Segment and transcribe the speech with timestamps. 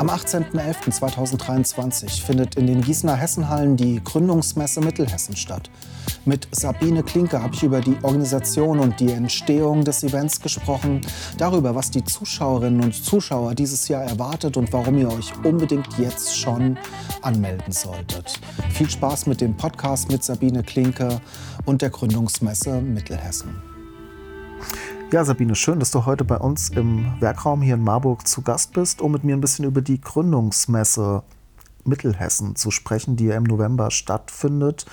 [0.00, 5.70] Am 18.11.2023 findet in den Gießener Hessenhallen die Gründungsmesse Mittelhessen statt.
[6.24, 11.02] Mit Sabine Klinke habe ich über die Organisation und die Entstehung des Events gesprochen,
[11.36, 16.34] darüber, was die Zuschauerinnen und Zuschauer dieses Jahr erwartet und warum ihr euch unbedingt jetzt
[16.34, 16.78] schon
[17.20, 18.40] anmelden solltet.
[18.70, 21.20] Viel Spaß mit dem Podcast mit Sabine Klinke
[21.66, 23.69] und der Gründungsmesse Mittelhessen.
[25.12, 28.74] Ja, Sabine, schön, dass du heute bei uns im Werkraum hier in Marburg zu Gast
[28.74, 31.24] bist, um mit mir ein bisschen über die Gründungsmesse
[31.84, 34.86] Mittelhessen zu sprechen, die ja im November stattfindet.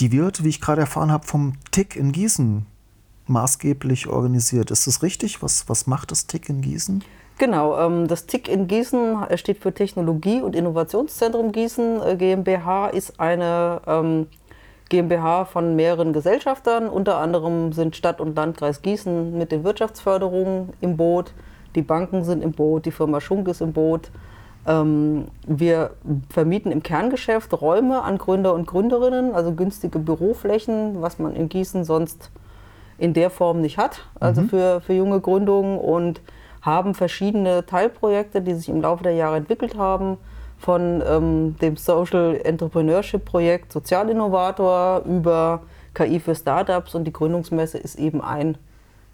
[0.00, 2.66] Die wird, wie ich gerade erfahren habe, vom TIC in Gießen
[3.28, 4.72] maßgeblich organisiert.
[4.72, 5.40] Ist das richtig?
[5.40, 7.04] Was, was macht das TIC in Gießen?
[7.38, 12.02] Genau, ähm, das TIC in Gießen steht für Technologie- und Innovationszentrum Gießen.
[12.02, 14.26] Äh, GmbH ist eine ähm,
[14.88, 16.88] GmbH von mehreren Gesellschaftern.
[16.88, 21.32] Unter anderem sind Stadt und Landkreis Gießen mit den Wirtschaftsförderungen im Boot.
[21.74, 24.10] Die Banken sind im Boot, die Firma Schunk ist im Boot.
[24.66, 25.90] Ähm, wir
[26.28, 31.84] vermieten im Kerngeschäft Räume an Gründer und Gründerinnen, also günstige Büroflächen, was man in Gießen
[31.84, 32.30] sonst
[32.96, 34.48] in der Form nicht hat, also mhm.
[34.48, 36.20] für, für junge Gründungen und
[36.62, 40.16] haben verschiedene Teilprojekte, die sich im Laufe der Jahre entwickelt haben
[40.64, 45.62] von ähm, dem Social Entrepreneurship Projekt Sozialinnovator über
[45.92, 48.56] KI für Startups und die Gründungsmesse ist eben ein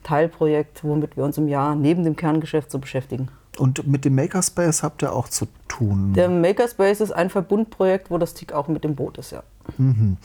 [0.04, 3.28] Teilprojekt, womit wir uns im Jahr neben dem Kerngeschäft so beschäftigen.
[3.58, 6.12] Und mit dem Makerspace habt ihr auch zu tun?
[6.14, 9.42] Der Makerspace ist ein Verbundprojekt, wo das TIC auch mit dem Boot ist, ja.
[9.76, 10.16] Mhm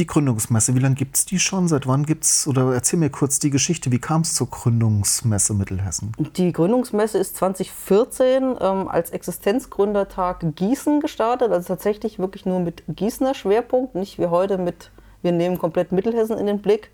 [0.00, 1.68] die Gründungsmesse, wie lange gibt es die schon?
[1.68, 5.52] Seit wann gibt es, oder erzähl mir kurz die Geschichte, wie kam es zur Gründungsmesse
[5.52, 6.12] Mittelhessen?
[6.36, 13.34] Die Gründungsmesse ist 2014 ähm, als Existenzgründertag Gießen gestartet, also tatsächlich wirklich nur mit Gießener
[13.34, 14.90] Schwerpunkt, nicht wie heute mit,
[15.20, 16.90] wir nehmen komplett Mittelhessen in den Blick.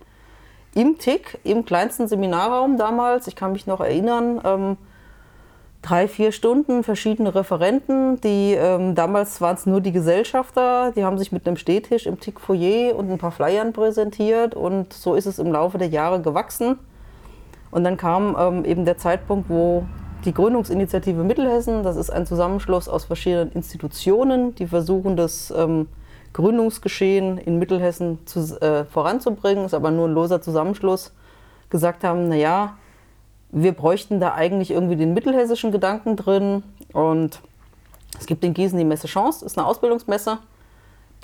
[0.75, 4.77] Im TIC, im kleinsten Seminarraum damals, ich kann mich noch erinnern, ähm,
[5.83, 11.19] drei, vier Stunden verschiedene Referenten, die ähm, damals waren es nur die Gesellschafter, die haben
[11.19, 15.27] sich mit einem Stehtisch im TIC Foyer und ein paar Flyern präsentiert und so ist
[15.27, 16.79] es im Laufe der Jahre gewachsen.
[17.71, 19.85] Und dann kam ähm, eben der Zeitpunkt, wo
[20.25, 25.89] die Gründungsinitiative Mittelhessen, das ist ein Zusammenschluss aus verschiedenen Institutionen, die versuchen, das ähm,
[26.33, 31.13] Gründungsgeschehen in Mittelhessen zu, äh, voranzubringen, ist aber nur ein loser Zusammenschluss,
[31.71, 32.77] gesagt haben, naja,
[33.57, 36.63] wir bräuchten da eigentlich irgendwie den mittelhessischen Gedanken drin.
[36.93, 37.41] Und
[38.19, 40.39] es gibt in Gießen die Messe Chance, ist eine Ausbildungsmesse.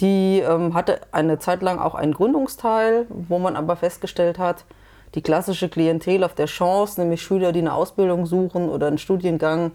[0.01, 4.65] Die ähm, hatte eine Zeit lang auch einen Gründungsteil, wo man aber festgestellt hat,
[5.15, 9.73] die klassische Klientel auf der Chance, nämlich Schüler, die eine Ausbildung suchen oder einen Studiengang,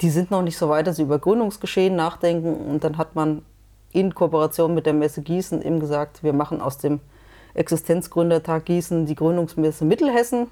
[0.00, 2.54] die sind noch nicht so weit, dass sie über Gründungsgeschehen nachdenken.
[2.70, 3.42] Und dann hat man
[3.92, 7.00] in Kooperation mit der Messe Gießen eben gesagt, wir machen aus dem
[7.52, 10.48] Existenzgründertag Gießen die Gründungsmesse Mittelhessen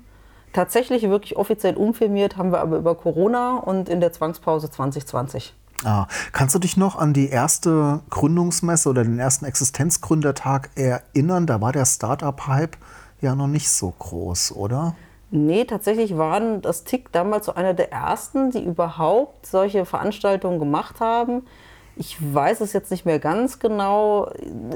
[0.53, 5.55] Tatsächlich wirklich offiziell umfirmiert haben wir aber über Corona und in der Zwangspause 2020.
[5.85, 11.47] Ah, kannst du dich noch an die erste Gründungsmesse oder den ersten Existenzgründertag erinnern?
[11.47, 12.77] Da war der Startup-Hype
[13.23, 14.95] ja noch nicht so groß, oder?
[15.31, 21.01] Nee, tatsächlich waren das TIC damals so einer der ersten, die überhaupt solche Veranstaltungen gemacht
[21.01, 21.47] haben.
[22.01, 24.33] Ich weiß es jetzt nicht mehr ganz genau.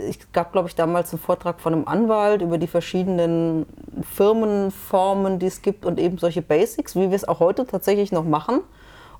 [0.06, 3.64] Es gab, glaube ich, damals einen Vortrag von einem Anwalt über die verschiedenen
[4.12, 8.24] Firmenformen, die es gibt und eben solche Basics, wie wir es auch heute tatsächlich noch
[8.24, 8.60] machen,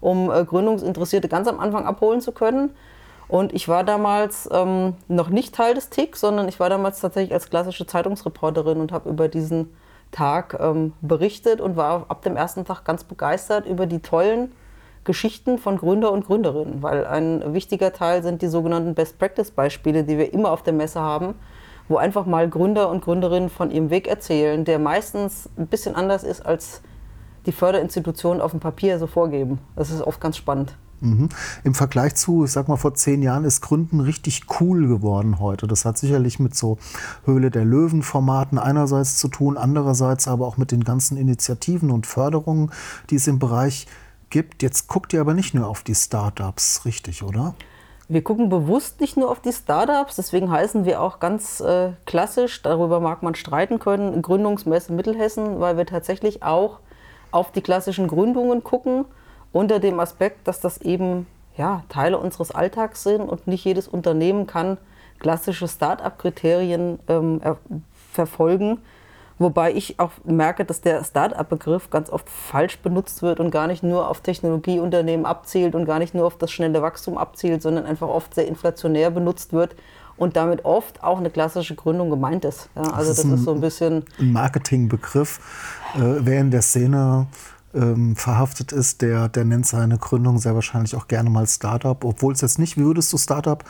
[0.03, 2.73] um äh, Gründungsinteressierte ganz am Anfang abholen zu können.
[3.27, 7.33] Und ich war damals ähm, noch nicht Teil des TIC, sondern ich war damals tatsächlich
[7.33, 9.75] als klassische Zeitungsreporterin und habe über diesen
[10.11, 14.53] Tag ähm, berichtet und war ab dem ersten Tag ganz begeistert über die tollen
[15.05, 20.33] Geschichten von Gründer und Gründerinnen, weil ein wichtiger Teil sind die sogenannten Best-Practice-Beispiele, die wir
[20.33, 21.35] immer auf der Messe haben,
[21.89, 26.25] wo einfach mal Gründer und Gründerinnen von ihrem Weg erzählen, der meistens ein bisschen anders
[26.25, 26.81] ist, als
[27.47, 29.59] die Förderinstitutionen auf dem Papier so vorgeben.
[29.77, 30.77] Das ist oft ganz spannend.
[31.01, 31.29] Mhm.
[31.65, 35.67] Im Vergleich zu, ich sag mal, vor zehn Jahren ist Gründen richtig cool geworden heute.
[35.67, 36.79] Das hat sicherlich mit so
[37.25, 42.71] Höhle der Löwen-Formaten einerseits zu tun, andererseits aber auch mit den ganzen Initiativen und Förderungen,
[43.11, 43.87] die es im Bereich
[44.35, 44.65] gibt.
[44.65, 47.55] Jetzt guckt ihr aber nicht nur auf die Startups, richtig, oder?
[48.09, 52.61] Wir gucken bewusst nicht nur auf die Startups, deswegen heißen wir auch ganz äh, klassisch,
[52.61, 56.81] darüber mag man streiten können, Gründungsmesse Mittelhessen, weil wir tatsächlich auch
[57.31, 59.05] auf die klassischen Gründungen gucken,
[59.53, 64.49] unter dem Aspekt, dass das eben ja, Teile unseres Alltags sind und nicht jedes Unternehmen
[64.49, 64.79] kann
[65.21, 67.41] klassische Start-up-Kriterien ähm,
[68.13, 68.79] verfolgen.
[69.39, 73.83] Wobei ich auch merke, dass der Start-up-Begriff ganz oft falsch benutzt wird und gar nicht
[73.83, 78.09] nur auf Technologieunternehmen abzielt und gar nicht nur auf das schnelle Wachstum abzielt, sondern einfach
[78.09, 79.75] oft sehr inflationär benutzt wird
[80.17, 82.69] und damit oft auch eine klassische Gründung gemeint ist.
[82.77, 85.41] Ja, also das, ist, das ist, so ein bisschen ein Marketingbegriff.
[85.97, 87.27] Äh, wer in der Szene
[87.75, 92.33] ähm, verhaftet ist, der, der nennt seine Gründung sehr wahrscheinlich auch gerne mal Startup, obwohl
[92.33, 93.63] es jetzt nicht, wie würdest du Startup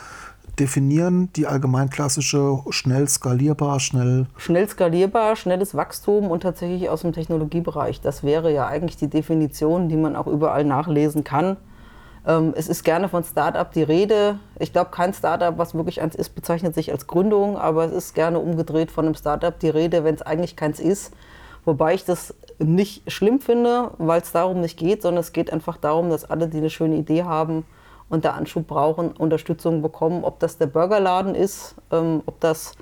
[0.59, 4.27] definieren, die allgemein klassische, schnell skalierbar, schnell.
[4.37, 8.01] Schnell skalierbar, schnelles Wachstum und tatsächlich aus dem Technologiebereich.
[8.01, 11.57] Das wäre ja eigentlich die Definition, die man auch überall nachlesen kann.
[12.25, 14.39] Ähm, es ist gerne von Startup die Rede.
[14.59, 18.15] Ich glaube, kein Startup, was wirklich eins ist, bezeichnet sich als Gründung, aber es ist
[18.15, 21.11] gerne umgedreht von einem Startup die Rede, wenn es eigentlich keins ist.
[21.65, 25.77] Wobei ich das nicht schlimm finde, weil es darum nicht geht, sondern es geht einfach
[25.77, 27.65] darum, dass alle, die eine schöne Idee haben,
[28.09, 32.73] und der Anschub brauchen, Unterstützung bekommen, ob das der Burgerladen ist, ähm, ob das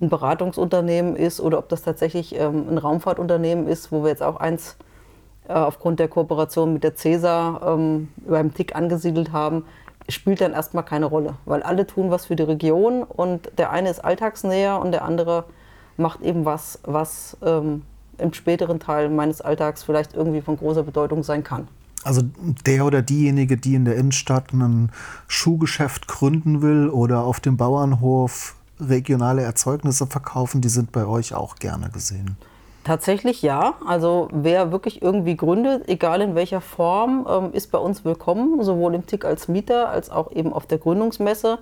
[0.00, 4.36] ein Beratungsunternehmen ist oder ob das tatsächlich ähm, ein Raumfahrtunternehmen ist, wo wir jetzt auch
[4.36, 4.76] eins
[5.48, 9.64] äh, aufgrund der Kooperation mit der CESA ähm, beim TIC angesiedelt haben,
[10.08, 13.88] spielt dann erstmal keine Rolle, weil alle tun was für die Region und der eine
[13.88, 15.44] ist alltagsnäher und der andere
[15.96, 17.82] macht eben was, was ähm,
[18.18, 21.68] im späteren Teil meines Alltags vielleicht irgendwie von großer Bedeutung sein kann.
[22.04, 22.22] Also
[22.66, 24.90] der oder diejenige, die in der Innenstadt ein
[25.28, 31.56] Schuhgeschäft gründen will oder auf dem Bauernhof regionale Erzeugnisse verkaufen, die sind bei euch auch
[31.56, 32.36] gerne gesehen.
[32.84, 33.74] Tatsächlich ja.
[33.86, 38.94] Also wer wirklich irgendwie gründet, egal in welcher Form, ähm, ist bei uns willkommen, sowohl
[38.94, 41.58] im TIC als Mieter als auch eben auf der Gründungsmesse.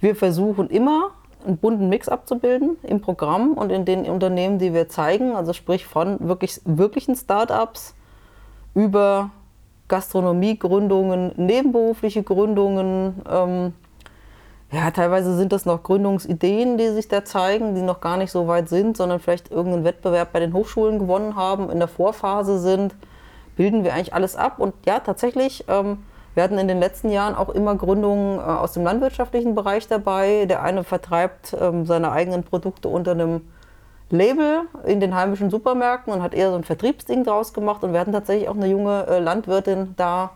[0.00, 1.10] Wir versuchen immer
[1.46, 5.86] einen bunten Mix abzubilden im Programm und in den Unternehmen, die wir zeigen, also sprich
[5.86, 7.94] von wirklich wirklichen Startups
[8.74, 9.30] über
[9.88, 13.22] Gastronomiegründungen, nebenberufliche Gründungen.
[13.28, 13.74] Ähm,
[14.72, 18.46] ja, teilweise sind das noch Gründungsideen, die sich da zeigen, die noch gar nicht so
[18.46, 22.94] weit sind, sondern vielleicht irgendeinen Wettbewerb bei den Hochschulen gewonnen haben, in der Vorphase sind.
[23.56, 24.60] Bilden wir eigentlich alles ab.
[24.60, 25.98] Und ja, tatsächlich, ähm,
[26.34, 30.46] wir hatten in den letzten Jahren auch immer Gründungen äh, aus dem landwirtschaftlichen Bereich dabei.
[30.46, 33.42] Der eine vertreibt ähm, seine eigenen Produkte unter einem
[34.10, 37.82] Label in den heimischen Supermärkten und hat eher so ein Vertriebsding draus gemacht.
[37.82, 40.30] Und wir hatten tatsächlich auch eine junge äh, Landwirtin da,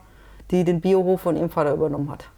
[0.50, 2.29] die den Biohof von ihrem Vater übernommen hat.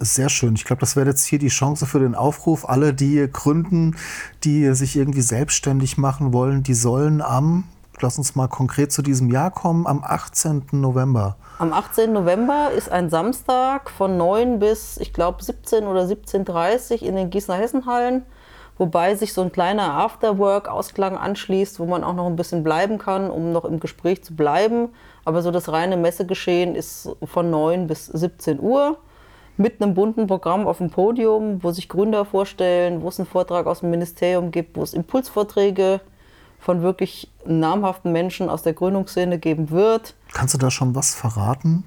[0.00, 0.54] Sehr schön.
[0.54, 2.68] Ich glaube, das wäre jetzt hier die Chance für den Aufruf.
[2.68, 3.96] Alle, die gründen,
[4.44, 7.64] die sich irgendwie selbstständig machen wollen, die sollen am,
[8.02, 10.66] lass uns mal konkret zu diesem Jahr kommen, am 18.
[10.72, 11.36] November.
[11.58, 12.12] Am 18.
[12.12, 17.30] November ist ein Samstag von 9 bis, ich glaube, 17 oder 17.30 Uhr in den
[17.30, 18.24] Gießener Hessenhallen
[18.78, 23.30] wobei sich so ein kleiner Afterwork-Ausklang anschließt, wo man auch noch ein bisschen bleiben kann,
[23.30, 24.90] um noch im Gespräch zu bleiben.
[25.24, 28.98] Aber so das reine Messegeschehen ist von 9 bis 17 Uhr
[29.56, 33.66] mit einem bunten Programm auf dem Podium, wo sich Gründer vorstellen, wo es einen Vortrag
[33.66, 36.00] aus dem Ministerium gibt, wo es Impulsvorträge
[36.58, 40.14] von wirklich namhaften Menschen aus der Gründungsszene geben wird.
[40.32, 41.84] Kannst du da schon was verraten?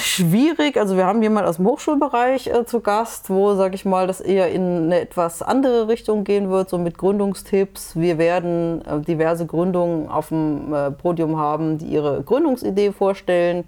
[0.00, 0.76] Schwierig.
[0.76, 4.20] Also wir haben jemanden aus dem Hochschulbereich äh, zu Gast, wo, sage ich mal, das
[4.20, 7.96] eher in eine etwas andere Richtung gehen wird, so mit Gründungstipps.
[7.96, 13.64] Wir werden äh, diverse Gründungen auf dem äh, Podium haben, die ihre Gründungsidee vorstellen.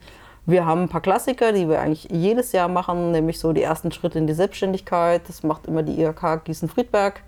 [0.47, 3.91] Wir haben ein paar Klassiker, die wir eigentlich jedes Jahr machen, nämlich so die ersten
[3.91, 5.23] Schritte in die Selbstständigkeit.
[5.27, 7.23] Das macht immer die IHK Gießen-Friedberg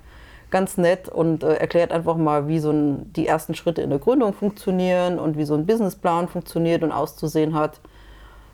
[0.53, 3.99] ganz nett und äh, erklärt einfach mal, wie so ein, die ersten Schritte in der
[3.99, 7.81] Gründung funktionieren und wie so ein Businessplan funktioniert und auszusehen hat.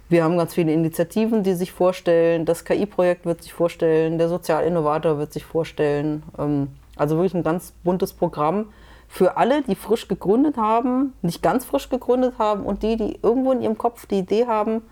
[0.08, 2.46] Wir haben ganz viele Initiativen, die sich vorstellen.
[2.46, 6.22] Das KI-Projekt wird sich vorstellen, der Sozialinnovator wird sich vorstellen.
[6.38, 8.66] Ähm, also wirklich ein ganz buntes Programm
[9.08, 13.52] für alle, die frisch gegründet haben, nicht ganz frisch gegründet haben und die, die irgendwo
[13.52, 14.82] in ihrem Kopf die Idee haben,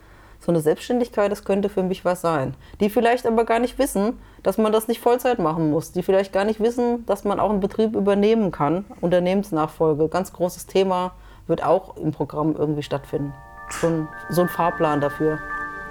[0.40, 2.55] so eine Selbstständigkeit, das könnte für mich was sein.
[2.81, 5.93] Die vielleicht aber gar nicht wissen, dass man das nicht Vollzeit machen muss.
[5.93, 8.85] Die vielleicht gar nicht wissen, dass man auch einen Betrieb übernehmen kann.
[9.00, 11.12] Unternehmensnachfolge, ganz großes Thema,
[11.47, 13.33] wird auch im Programm irgendwie stattfinden
[13.71, 15.38] so ein, so ein Fahrplan dafür.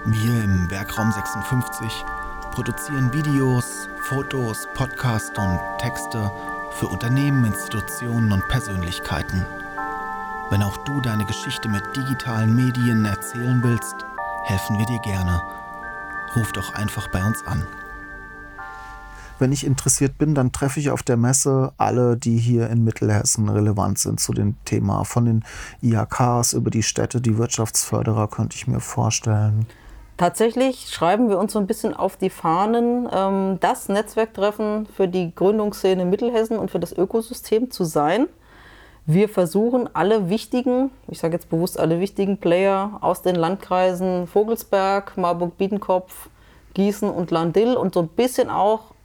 [0.06, 2.06] Wir im Werkraum 56
[2.52, 6.32] produzieren Videos, Fotos, Podcasts und Texte
[6.72, 9.46] für Unternehmen, Institutionen und Persönlichkeiten.
[10.50, 14.06] Wenn auch du deine Geschichte mit digitalen Medien erzählen willst,
[14.46, 15.42] helfen wir dir gerne.
[16.36, 17.68] Ruf doch einfach bei uns an
[19.40, 23.50] wenn ich interessiert bin, dann treffe ich auf der Messe alle, die hier in Mittelhessen
[23.50, 25.04] relevant sind zu dem Thema.
[25.04, 25.44] Von den
[25.82, 29.66] IHKs über die Städte, die Wirtschaftsförderer, könnte ich mir vorstellen.
[30.18, 35.36] Tatsächlich schreiben wir uns so ein bisschen auf die Fahnen, ähm, das Netzwerktreffen für die
[35.36, 38.28] Gründungsszene Mittelhessen und für das Ökosystem zu sein.
[39.08, 45.16] Wir versuchen alle wichtigen, ich sage jetzt bewusst alle wichtigen Player aus den Landkreisen Vogelsberg,
[45.16, 46.30] Marburg-Biedenkopf,
[46.74, 48.96] Gießen und Landil und so ein bisschen auch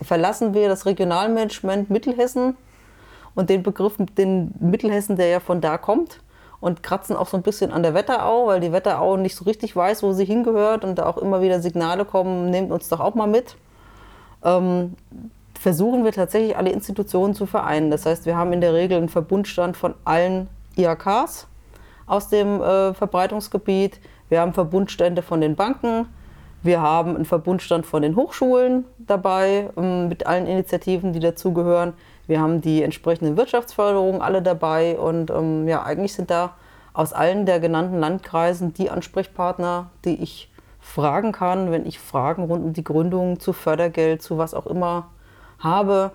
[0.00, 2.56] verlassen wir das Regionalmanagement Mittelhessen
[3.34, 6.20] und den Begriff, den Mittelhessen, der ja von da kommt
[6.60, 9.76] und kratzen auch so ein bisschen an der Wetterau, weil die Wetterau nicht so richtig
[9.76, 13.14] weiß, wo sie hingehört und da auch immer wieder Signale kommen, nehmt uns doch auch
[13.14, 13.56] mal mit.
[14.42, 14.94] Ähm,
[15.60, 17.90] versuchen wir tatsächlich alle Institutionen zu vereinen.
[17.90, 20.48] Das heißt, wir haben in der Regel einen Verbundstand von allen
[20.78, 21.48] IHKs
[22.06, 24.00] aus dem äh, Verbreitungsgebiet.
[24.30, 26.06] Wir haben Verbundstände von den Banken.
[26.62, 31.92] Wir haben einen Verbundstand von den Hochschulen dabei ähm, mit allen Initiativen, die dazugehören.
[32.26, 36.54] Wir haben die entsprechenden Wirtschaftsförderungen alle dabei und ähm, ja, eigentlich sind da
[36.94, 40.50] aus allen der genannten Landkreisen die Ansprechpartner, die ich
[40.80, 45.10] fragen kann, wenn ich Fragen rund um die Gründung zu Fördergeld, zu was auch immer
[45.60, 46.12] habe,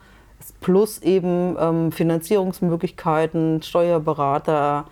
[0.61, 4.85] plus eben ähm, Finanzierungsmöglichkeiten, Steuerberater,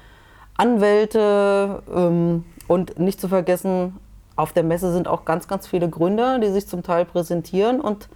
[0.56, 3.98] Anwälte ähm, und nicht zu vergessen,
[4.36, 8.10] auf der Messe sind auch ganz, ganz viele Gründer, die sich zum Teil präsentieren und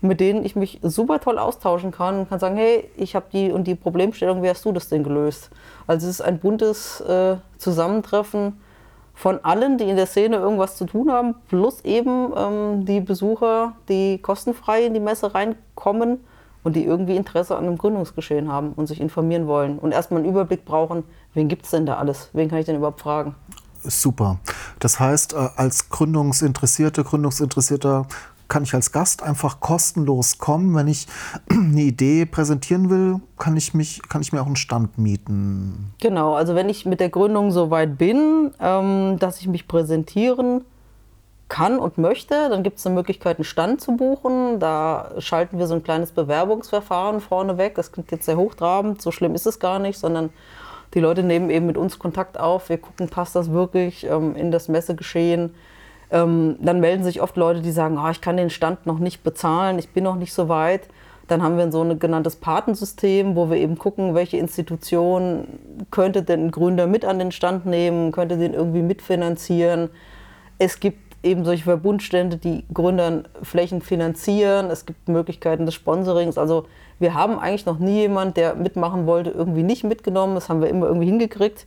[0.00, 3.50] mit denen ich mich super toll austauschen kann und kann sagen, hey, ich habe die
[3.50, 5.50] und die Problemstellung, wie hast du das denn gelöst?
[5.86, 8.60] Also es ist ein buntes äh, Zusammentreffen
[9.18, 13.72] von allen, die in der Szene irgendwas zu tun haben, plus eben ähm, die Besucher,
[13.88, 16.20] die kostenfrei in die Messe reinkommen
[16.62, 20.30] und die irgendwie Interesse an einem Gründungsgeschehen haben und sich informieren wollen und erstmal einen
[20.30, 21.02] Überblick brauchen,
[21.34, 22.30] wen gibt es denn da alles?
[22.32, 23.34] Wen kann ich denn überhaupt fragen?
[23.82, 24.38] Super.
[24.78, 28.06] Das heißt, äh, als Gründungsinteressierte, Gründungsinteressierter
[28.48, 30.74] kann ich als Gast einfach kostenlos kommen.
[30.74, 31.06] Wenn ich
[31.50, 35.92] eine Idee präsentieren will, kann ich, mich, kann ich mir auch einen Stand mieten.
[36.00, 40.64] Genau, also wenn ich mit der Gründung so weit bin, ähm, dass ich mich präsentieren
[41.48, 44.60] kann und möchte, dann gibt es eine Möglichkeit, einen Stand zu buchen.
[44.60, 47.74] Da schalten wir so ein kleines Bewerbungsverfahren vorneweg.
[47.74, 50.30] Das klingt jetzt sehr hochtrabend, so schlimm ist es gar nicht, sondern
[50.94, 52.68] die Leute nehmen eben mit uns Kontakt auf.
[52.68, 55.54] Wir gucken, passt das wirklich ähm, in das Messegeschehen
[56.10, 59.22] ähm, dann melden sich oft Leute, die sagen, oh, ich kann den Stand noch nicht
[59.22, 60.88] bezahlen, ich bin noch nicht so weit.
[61.26, 65.46] Dann haben wir so ein genanntes Patensystem, wo wir eben gucken, welche Institution
[65.90, 69.90] könnte denn ein Gründer mit an den Stand nehmen, könnte den irgendwie mitfinanzieren.
[70.58, 74.70] Es gibt eben solche Verbundstände, die Gründern Flächen finanzieren.
[74.70, 76.38] Es gibt Möglichkeiten des Sponsorings.
[76.38, 76.66] Also
[76.98, 80.34] wir haben eigentlich noch nie jemanden, der mitmachen wollte, irgendwie nicht mitgenommen.
[80.34, 81.66] Das haben wir immer irgendwie hingekriegt.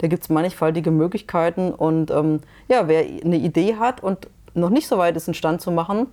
[0.00, 1.72] Da gibt es mannigfaltige Möglichkeiten.
[1.72, 5.60] Und ähm, ja, wer eine Idee hat und noch nicht so weit ist, einen Stand
[5.60, 6.06] zu machen,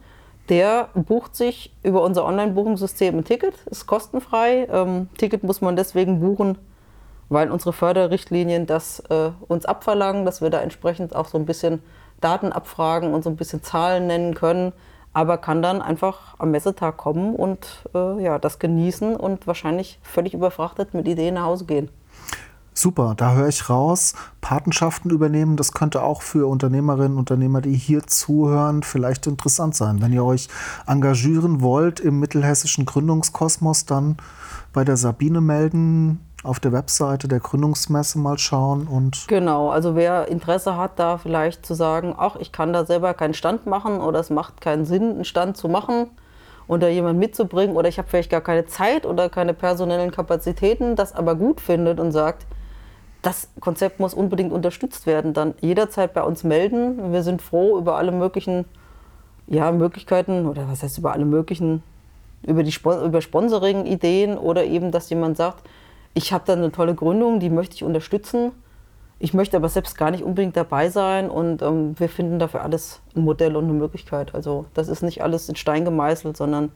[0.50, 3.54] der bucht sich über unser Online-Buchungssystem ein Ticket.
[3.66, 4.68] Ist kostenfrei.
[4.70, 6.58] Ähm, Ticket muss man deswegen buchen,
[7.30, 11.82] weil unsere Förderrichtlinien das äh, uns abverlangen, dass wir da entsprechend auch so ein bisschen
[12.20, 14.74] Daten abfragen und so ein bisschen Zahlen nennen können.
[15.14, 20.34] Aber kann dann einfach am Messetag kommen und äh, ja, das genießen und wahrscheinlich völlig
[20.34, 21.90] überfrachtet mit Ideen nach Hause gehen.
[22.78, 24.14] Super, da höre ich raus.
[24.40, 30.00] Patenschaften übernehmen, das könnte auch für Unternehmerinnen und Unternehmer, die hier zuhören, vielleicht interessant sein.
[30.00, 30.48] Wenn ihr euch
[30.86, 34.18] engagieren wollt im mittelhessischen Gründungskosmos, dann
[34.74, 39.28] bei der Sabine melden, auf der Webseite der Gründungsmesse mal schauen und.
[39.28, 43.34] Genau, also wer Interesse hat, da vielleicht zu sagen, ach, ich kann da selber keinen
[43.34, 46.12] Stand machen oder es macht keinen Sinn, einen Stand zu machen
[46.68, 50.96] und da jemanden mitzubringen oder ich habe vielleicht gar keine Zeit oder keine personellen Kapazitäten,
[50.96, 52.46] das aber gut findet und sagt,
[53.28, 55.34] das Konzept muss unbedingt unterstützt werden.
[55.34, 57.12] Dann jederzeit bei uns melden.
[57.12, 58.64] Wir sind froh über alle möglichen
[59.48, 61.84] ja, Möglichkeiten oder was heißt über alle möglichen,
[62.44, 62.64] über,
[63.04, 65.66] über Sponsoring-Ideen oder eben, dass jemand sagt,
[66.14, 68.54] ich habe da eine tolle Gründung, die möchte ich unterstützen.
[69.20, 73.02] Ich möchte aber selbst gar nicht unbedingt dabei sein und ähm, wir finden dafür alles
[73.14, 74.36] ein Modell und eine Möglichkeit.
[74.36, 76.72] Also das ist nicht alles in Stein gemeißelt, sondern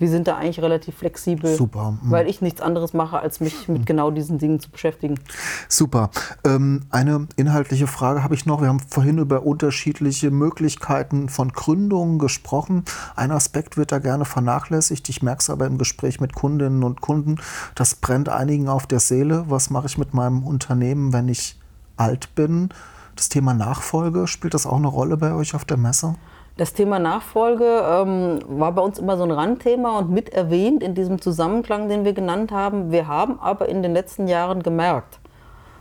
[0.00, 1.92] wir sind da eigentlich relativ flexibel, Super.
[1.92, 2.10] Mhm.
[2.10, 5.20] weil ich nichts anderes mache, als mich mit genau diesen Dingen zu beschäftigen.
[5.68, 6.10] Super.
[6.42, 8.62] Ähm, eine inhaltliche Frage habe ich noch.
[8.62, 12.84] Wir haben vorhin über unterschiedliche Möglichkeiten von Gründungen gesprochen.
[13.14, 15.06] Ein Aspekt wird da gerne vernachlässigt.
[15.10, 17.36] Ich merke es aber im Gespräch mit Kundinnen und Kunden.
[17.74, 19.44] Das brennt einigen auf der Seele.
[19.48, 21.60] Was mache ich mit meinem Unternehmen, wenn ich
[21.98, 22.70] alt bin?
[23.16, 26.14] Das Thema Nachfolge, spielt das auch eine Rolle bei euch auf der Messe?
[26.56, 30.94] Das Thema Nachfolge ähm, war bei uns immer so ein Randthema und mit erwähnt in
[30.94, 32.90] diesem Zusammenklang, den wir genannt haben.
[32.90, 35.20] Wir haben aber in den letzten Jahren gemerkt,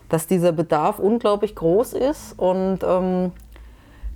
[0.07, 3.31] dass dieser Bedarf unglaublich groß ist und ähm,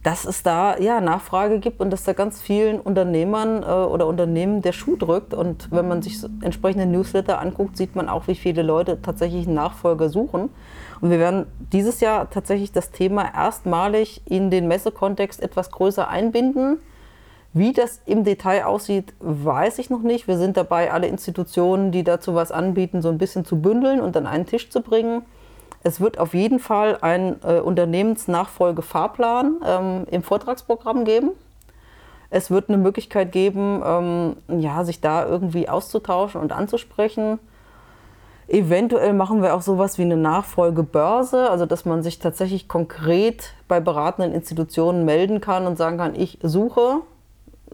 [0.03, 4.61] dass es da ja, Nachfrage gibt und dass da ganz vielen Unternehmern äh, oder Unternehmen
[4.61, 5.33] der Schuh drückt.
[5.33, 9.55] Und wenn man sich entsprechende Newsletter anguckt, sieht man auch, wie viele Leute tatsächlich einen
[9.55, 10.49] Nachfolger suchen.
[11.03, 16.77] Und wir werden dieses Jahr tatsächlich das Thema erstmalig in den Messekontext etwas größer einbinden.
[17.51, 20.29] Wie das im Detail aussieht, weiß ich noch nicht.
[20.29, 24.15] Wir sind dabei, alle Institutionen, die dazu was anbieten, so ein bisschen zu bündeln und
[24.15, 25.23] an einen Tisch zu bringen.
[25.83, 31.31] Es wird auf jeden Fall einen äh, Unternehmensnachfolgefahrplan ähm, im Vortragsprogramm geben.
[32.29, 37.39] Es wird eine Möglichkeit geben, ähm, ja, sich da irgendwie auszutauschen und anzusprechen.
[38.47, 43.79] Eventuell machen wir auch sowas wie eine Nachfolgebörse, also dass man sich tatsächlich konkret bei
[43.79, 46.97] beratenden Institutionen melden kann und sagen kann, ich suche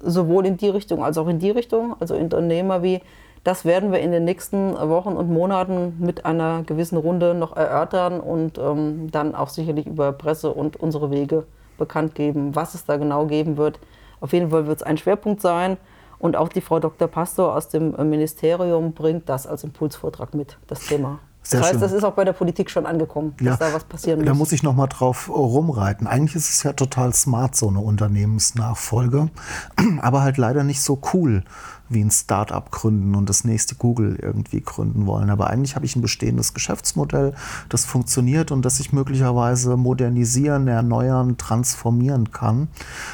[0.01, 3.01] sowohl in die Richtung als auch in die Richtung, also Unternehmer wie,
[3.43, 8.19] das werden wir in den nächsten Wochen und Monaten mit einer gewissen Runde noch erörtern
[8.19, 11.45] und ähm, dann auch sicherlich über Presse und unsere Wege
[11.77, 13.79] bekannt geben, was es da genau geben wird.
[14.21, 15.77] Auf jeden Fall wird es ein Schwerpunkt sein.
[16.19, 17.07] Und auch die Frau Dr.
[17.07, 21.19] Pastor aus dem Ministerium bringt das als Impulsvortrag mit, das Thema.
[21.41, 21.81] Sehr das heißt, schön.
[21.81, 24.27] das ist auch bei der Politik schon angekommen, dass da was passieren muss.
[24.27, 26.05] Da muss ich noch mal drauf rumreiten.
[26.05, 29.29] Eigentlich ist es ja total smart, so eine Unternehmensnachfolge,
[30.01, 31.43] aber halt leider nicht so cool
[31.89, 35.29] wie ein Start-up gründen und das nächste Google irgendwie gründen wollen.
[35.29, 37.33] Aber eigentlich habe ich ein bestehendes Geschäftsmodell,
[37.67, 42.67] das funktioniert und das ich möglicherweise modernisieren, erneuern, transformieren kann.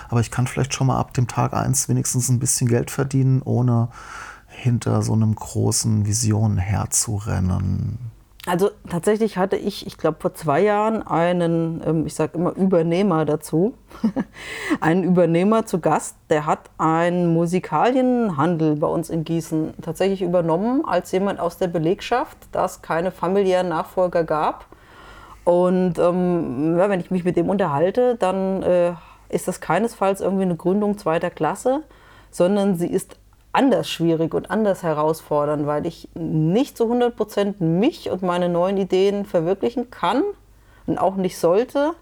[0.10, 3.41] Aber ich kann vielleicht schon mal ab dem Tag eins wenigstens ein bisschen Geld verdienen,
[3.44, 3.89] ohne
[4.48, 8.14] hinter so einem großen Vision herzurennen.
[8.48, 13.25] Also tatsächlich hatte ich, ich glaube vor zwei Jahren einen, ähm, ich sage immer Übernehmer
[13.25, 13.74] dazu,
[14.82, 21.12] einen Übernehmer zu Gast, der hat einen Musikalienhandel bei uns in Gießen tatsächlich übernommen als
[21.12, 24.68] jemand aus der Belegschaft, da es keine familiären Nachfolger gab.
[25.44, 28.94] Und ähm, wenn ich mich mit dem unterhalte, dann äh,
[29.30, 31.82] ist das keinesfalls irgendwie eine Gründung zweiter Klasse,
[32.30, 33.18] sondern sie ist
[33.56, 38.78] anders schwierig und anders herausfordernd, weil ich nicht zu 100 Prozent mich und meine neuen
[38.78, 40.24] Ideen verwirklichen kann
[40.86, 41.94] und auch nicht sollte,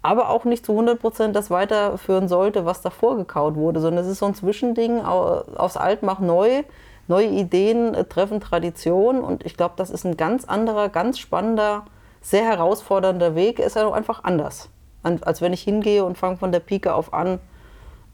[0.00, 4.10] aber auch nicht zu 100 Prozent das weiterführen sollte, was davor gekaut wurde, sondern es
[4.10, 6.62] ist so ein Zwischending aus alt mach neu.
[7.08, 11.84] Neue Ideen äh, treffen Tradition und ich glaube, das ist ein ganz anderer, ganz spannender,
[12.20, 13.58] sehr herausfordernder Weg.
[13.58, 14.68] Ist ja auch einfach anders,
[15.02, 17.40] als wenn ich hingehe und fange von der Pike auf an.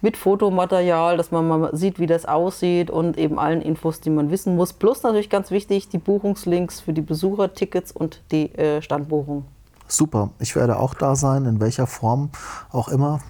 [0.00, 4.30] mit Fotomaterial, dass man mal sieht, wie das aussieht und eben allen Infos, die man
[4.30, 4.72] wissen muss.
[4.72, 9.44] Plus natürlich ganz wichtig, die Buchungslinks für die Besuchertickets und die äh, Standbuchung.
[9.86, 12.30] Super, ich werde auch da sein, in welcher Form
[12.70, 13.20] auch immer.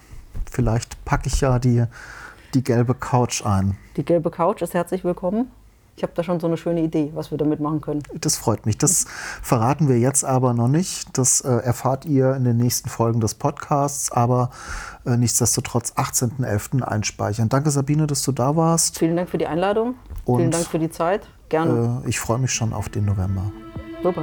[0.51, 1.85] Vielleicht packe ich ja die,
[2.55, 3.77] die gelbe Couch ein.
[3.97, 5.51] Die gelbe Couch ist herzlich willkommen.
[5.99, 8.05] Ich habe da schon so eine schöne Idee, was wir damit machen können.
[8.15, 8.79] Das freut mich.
[8.79, 9.07] Das
[9.43, 11.19] verraten wir jetzt aber noch nicht.
[11.19, 14.51] Das äh, erfahrt ihr in den nächsten Folgen des Podcasts, aber
[15.05, 16.83] äh, nichtsdestotrotz 18.11.
[16.83, 17.49] einspeichern.
[17.49, 18.97] Danke Sabine, dass du da warst.
[18.97, 19.97] Vielen Dank für die Einladung.
[20.25, 21.27] Und, Vielen Dank für die Zeit.
[21.49, 22.03] Gerne.
[22.05, 23.51] Äh, ich freue mich schon auf den November.
[24.01, 24.23] Super.